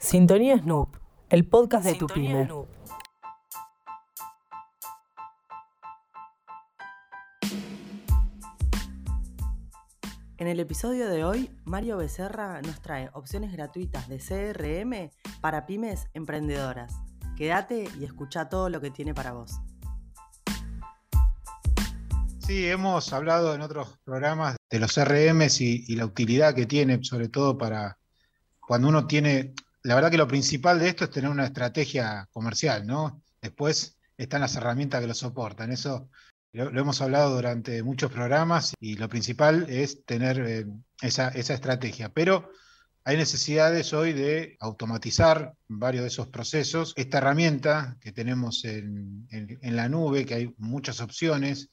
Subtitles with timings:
[0.00, 0.96] Sintonía Snoop,
[1.28, 2.48] el podcast de tu pyme.
[10.36, 16.06] En el episodio de hoy, Mario Becerra nos trae opciones gratuitas de CRM para pymes
[16.14, 16.94] emprendedoras.
[17.36, 19.60] Quédate y escucha todo lo que tiene para vos.
[22.38, 27.02] Sí, hemos hablado en otros programas de los CRMs y, y la utilidad que tiene,
[27.02, 27.98] sobre todo para
[28.60, 32.86] cuando uno tiene la verdad que lo principal de esto es tener una estrategia comercial,
[32.86, 33.22] ¿no?
[33.40, 35.72] Después están las herramientas que lo soportan.
[35.72, 36.08] Eso
[36.52, 40.66] lo, hemos hablado durante muchos programas y lo principal es tener eh,
[41.02, 42.08] esa, estrategia.
[42.08, 42.50] Pero
[43.04, 46.92] hay necesidades hoy de automatizar varios de esos procesos.
[46.96, 49.26] Esta herramienta que tenemos en,
[49.62, 51.70] la nube, que hay muchas opciones,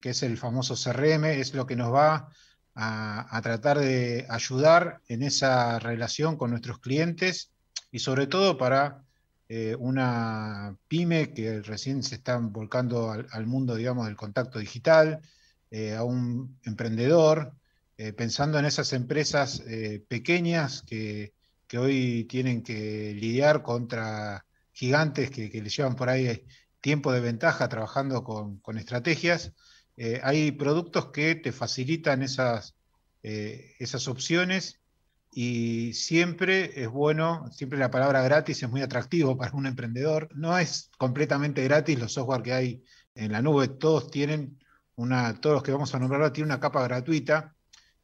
[0.00, 2.30] que es el famoso CRM, es lo que nos va
[2.78, 7.50] a, tratar de ayudar en esa relación con nuestros clientes
[7.90, 9.02] y sobre todo para
[9.48, 15.20] eh, una pyme que recién se está volcando al, mundo, digamos, del contacto digital,
[15.70, 17.54] eh, a un emprendedor,
[17.96, 19.62] eh, pensando en esas empresas
[20.08, 21.32] pequeñas que,
[21.78, 26.44] hoy tienen que lidiar contra gigantes que, les llevan por ahí
[26.82, 29.52] tiempo de ventaja trabajando con estrategias
[29.96, 32.76] eh, hay productos que te facilitan esas,
[33.22, 34.80] eh, esas opciones
[35.32, 40.28] y siempre es bueno, siempre la palabra gratis es muy atractivo para un emprendedor.
[40.34, 44.58] No es completamente gratis los software que hay en la nube, todos tienen
[44.96, 47.54] una, todos los que vamos a nombrar tienen una capa gratuita,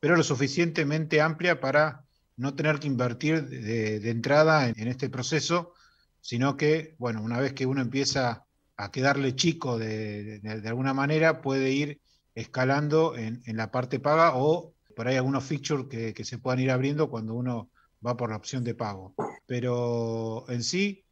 [0.00, 2.04] pero lo suficientemente amplia para
[2.36, 5.74] no tener que invertir de, entrada en, en, este proceso,
[6.20, 8.46] sino que, bueno, una vez que uno empieza
[8.82, 12.00] a quedarle chico de, alguna manera, puede ir
[12.34, 17.08] escalando en, la parte paga o por ahí algunos features que, se puedan ir abriendo
[17.08, 17.70] cuando uno
[18.04, 19.14] va por la opción de pago.
[19.46, 21.04] Pero en sí,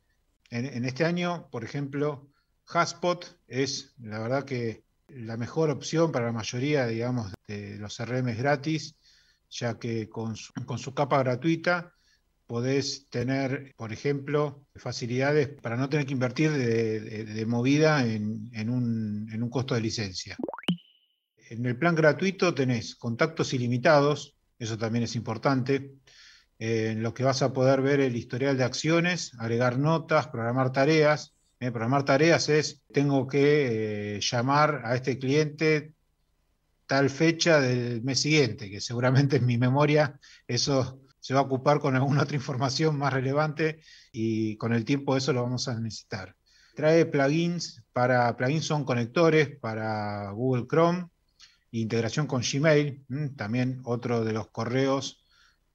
[0.50, 2.28] en, este año, por ejemplo,
[2.66, 8.36] Haspot es la verdad que la mejor opción para la mayoría, digamos, de los CRM
[8.36, 8.96] gratis,
[9.48, 10.34] ya que con
[10.66, 11.94] con su capa gratuita
[12.50, 19.76] podés tener, por ejemplo, facilidades para no tener que invertir de, movida en, un, costo
[19.76, 20.36] de licencia.
[21.48, 25.92] En el plan gratuito tenés contactos ilimitados, eso también es importante,
[26.58, 31.32] en lo que vas a poder ver el historial de acciones, agregar notas, programar tareas.
[31.60, 35.92] Eh, programar tareas es, tengo que eh, llamar a este cliente
[36.88, 40.18] tal fecha del mes siguiente, que seguramente en mi memoria
[40.48, 43.80] eso se va a ocupar con alguna otra información más relevante
[44.12, 46.34] y con el tiempo eso lo vamos a necesitar.
[46.74, 51.08] Trae plugins para, plugins son conectores para Google Chrome,
[51.72, 53.04] integración con Gmail,
[53.36, 55.24] también otro de los correos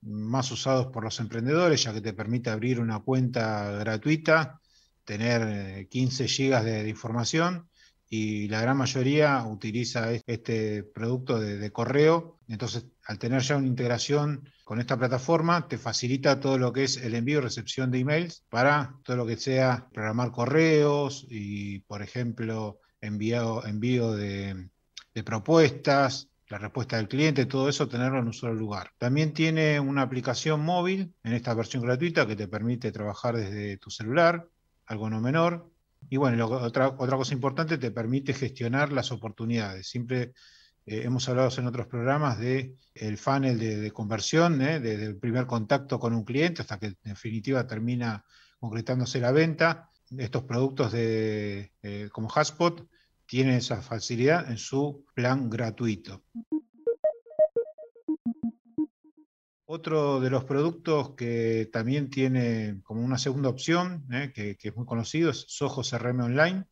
[0.02, 4.60] más usados por los emprendedores, ya que te permite abrir una cuenta gratuita,
[5.04, 7.70] tener 15 eh, GB de información
[8.16, 12.40] y la gran mayoría utiliza este producto de, correo.
[12.48, 16.98] Entonces, al tener ya una integración con esta plataforma, te facilita todo lo que es
[16.98, 22.02] el envío y recepción de emails para todo lo que sea programar correos y, por
[22.02, 24.70] ejemplo, envío, envío de,
[25.14, 28.92] de propuestas, la respuesta del cliente, todo eso tenerlo en un solo lugar.
[28.98, 33.90] También tiene una aplicación móvil en esta versión gratuita que te permite trabajar desde tu
[33.90, 34.48] celular,
[34.86, 35.70] algo no menor,
[36.10, 39.88] y bueno, otra, otra cosa importante, te permite gestionar las oportunidades.
[39.88, 40.34] Siempre
[40.86, 44.80] eh, hemos hablado en otros programas de el funnel de, conversión, ¿eh?
[44.80, 48.24] desde el primer contacto con un cliente hasta que en definitiva termina
[48.60, 49.90] concretándose la venta.
[50.16, 52.88] Estos productos de, eh, como Haspot
[53.26, 56.24] tienen esa facilidad en su plan gratuito.
[59.76, 64.32] Otro de los productos que también tiene como una segunda opción, ¿eh?
[64.34, 66.64] que, es muy conocido, es Soho CRM Online.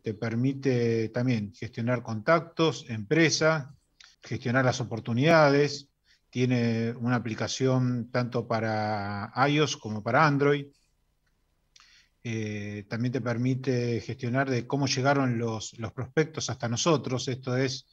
[0.00, 3.74] Te permite también gestionar contactos, empresa,
[4.22, 5.88] gestionar las oportunidades.
[6.30, 10.66] Tiene una aplicación tanto para iOS como para Android.
[12.22, 17.26] Eh, también te permite gestionar de cómo llegaron los, prospectos hasta nosotros.
[17.26, 17.88] Esto es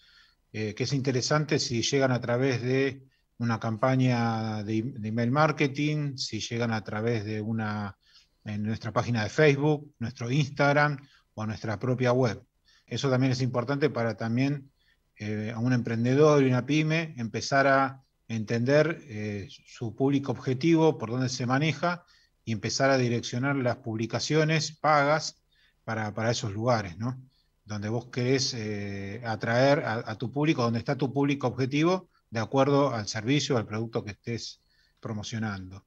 [0.53, 3.06] eh, que es interesante si llegan a través de
[3.39, 7.98] una campaña de, email marketing, si llegan a través de una
[8.44, 10.98] en nuestra página de Facebook, nuestro Instagram
[11.34, 12.42] o nuestra propia web.
[12.86, 14.72] Eso también es importante para también
[15.18, 21.12] eh, a un emprendedor y una pyme empezar a entender eh, su público objetivo, por
[21.12, 22.06] dónde se maneja
[22.45, 25.44] y empezar a direccionar las publicaciones pagas
[25.84, 27.22] para, esos lugares, ¿no?
[27.66, 32.94] Donde vos querés eh, atraer a, tu público, donde está tu público objetivo de acuerdo
[32.94, 34.62] al servicio o al producto que estés
[35.00, 35.85] promocionando.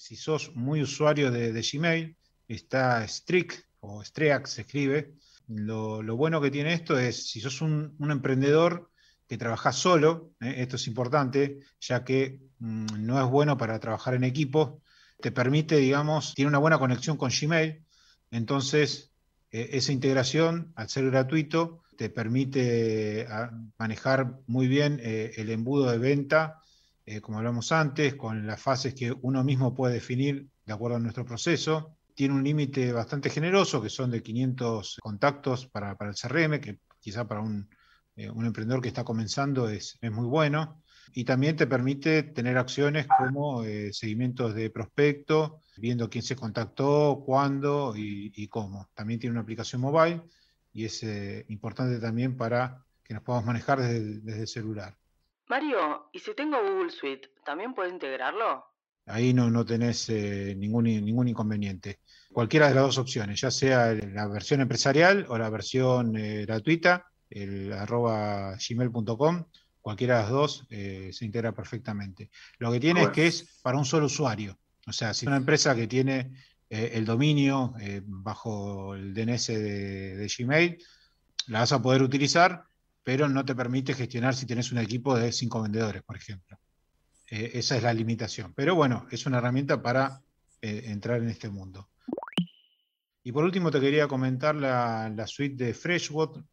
[0.00, 2.16] si sos muy usuario de, Gmail,
[2.48, 5.14] está Strict o Streak se escribe.
[5.46, 8.90] Lo, bueno que tiene esto es, si sos un, emprendedor
[9.28, 14.14] que trabaja solo, eh, esto es importante, ya que mm, no es bueno para trabajar
[14.14, 14.82] en equipo,
[15.20, 17.84] te permite, digamos, tiene una buena conexión con Gmail,
[18.30, 19.12] entonces
[19.50, 25.90] eh, esa integración, al ser gratuito, te permite ah, manejar muy bien eh, el embudo
[25.90, 26.62] de venta
[27.04, 31.00] eh, como hablamos antes, con las fases que uno mismo puede definir de acuerdo a
[31.00, 31.98] nuestro proceso.
[32.14, 37.28] Tiene un límite bastante generoso, que son de 500 contactos para, el CRM, que quizá
[37.28, 37.42] para
[38.16, 40.82] eh, un, emprendedor que está comenzando es, muy bueno.
[41.12, 47.22] Y también te permite tener acciones como eh, seguimientos de prospecto, viendo quién se contactó,
[47.26, 48.88] cuándo y, cómo.
[48.94, 50.22] También tiene una aplicación mobile
[50.72, 51.02] y es
[51.48, 54.96] importante también para que nos podamos manejar desde el celular.
[55.48, 58.64] Mario, ¿y si tengo Google Suite, también puedo integrarlo?
[59.06, 61.98] Ahí no, no tenés eh, ningún, ningún inconveniente.
[62.32, 67.06] Cualquiera de las dos opciones, ya sea la versión empresarial o la versión eh, gratuita,
[67.28, 69.44] el arroba gmail.com,
[69.80, 72.30] cualquiera de las dos eh, se integra perfectamente.
[72.58, 74.56] Lo que tiene es que es para un solo usuario.
[74.86, 76.30] O sea, si una empresa que tiene
[76.70, 77.74] el dominio
[78.04, 80.78] bajo el DNS de, Gmail,
[81.48, 82.64] la vas a poder utilizar,
[83.02, 86.58] pero no te permite gestionar si tienes un equipo de cinco vendedores, por ejemplo.
[87.30, 88.52] Eh, esa es la limitación.
[88.54, 90.20] Pero bueno, es una herramienta para
[90.60, 91.88] eh, entrar en este mundo.
[93.22, 96.44] Y por último te quería comentar la, suite de Freshworld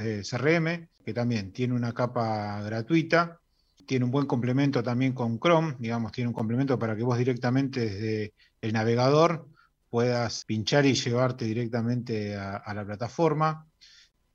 [0.00, 3.40] eh, CRM, que también tiene una capa gratuita,
[3.86, 7.80] tiene un buen complemento también con Chrome, digamos, tiene un complemento para que vos directamente
[7.80, 9.48] desde el navegador
[9.88, 13.66] puedas pinchar y llevarte directamente a la plataforma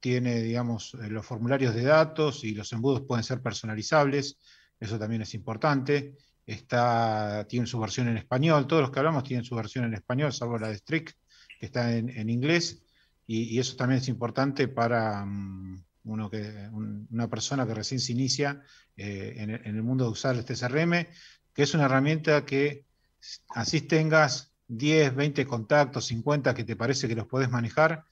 [0.06, 4.38] tiene, digamos, eh, los formularios de datos y los embudos pueden ser personalizables,
[4.80, 6.16] eso también es importante.
[6.46, 10.32] Está, tiene su versión en español, todos los que hablamos tienen su versión en español,
[10.32, 11.18] salvo la de Strict,
[11.60, 12.84] que está en, inglés,
[13.26, 18.62] y, eso también es importante para mm, una persona que recién se inicia
[18.96, 21.07] eh, en, el mundo de usar este CRM,
[21.54, 22.86] que es una herramienta que
[23.50, 28.06] así tengas 10, 20 contactos, 50 que te parece que los puedes manejar,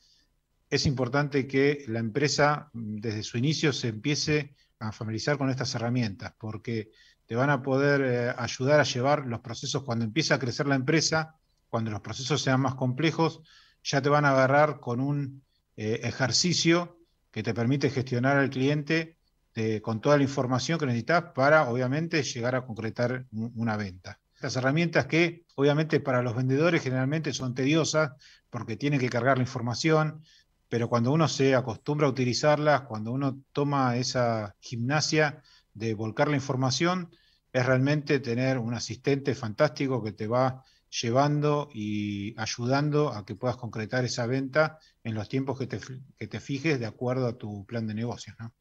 [0.70, 5.76] es importante que la empresa mm, desde su inicio se empiece a familiarizar con estas
[5.76, 6.92] herramientas, porque
[7.26, 9.84] te van a poder eh, ayudar a llevar los procesos.
[9.84, 11.36] Cuando empieza a crecer la empresa,
[11.70, 13.42] cuando los procesos sean más complejos,
[13.84, 15.44] ya te van a agarrar con un
[15.78, 16.98] eh, ejercicio
[17.34, 19.18] que te permite gestionar al cliente
[19.56, 24.20] eh, con toda la información que necesitas para, obviamente, llegar a concretar una venta.
[24.36, 28.12] Estas herramientas que, obviamente, para los vendedores generalmente son tediosas
[28.52, 30.22] porque tienen que cargar la información,
[30.70, 35.42] pero cuando uno se acostumbra a utilizarlas, cuando uno toma esa gimnasia
[35.74, 37.10] de volcar la información,
[37.52, 40.64] es realmente tener un asistente fantástico que te va
[41.02, 45.80] llevando y ayudando a que puedas concretar esa venta en los tiempos que te,
[46.18, 48.36] que te fijes de acuerdo a tu plan de negocios.
[48.40, 48.54] ¿no?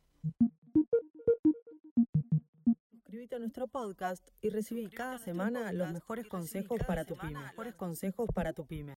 [2.91, 7.41] Suscríbete a nuestro podcast y recibí cada semana los mejores consejos para tu pyme.
[7.41, 8.91] Mejores consejos para tu pyme.